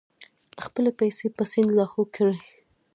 [0.65, 2.35] خپلې پیسې په سیند لاهو کړې.